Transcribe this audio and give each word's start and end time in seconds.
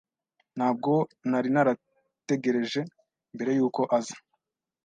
Ntabwo 0.57 0.91
nari 1.29 1.49
narategereje 1.55 2.81
mbere 3.33 3.49
yuko 3.57 3.81
aza. 3.97 4.17